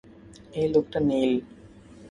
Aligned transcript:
এই 0.53 0.67
লোকটা 0.73 0.99
নীল। 1.07 1.31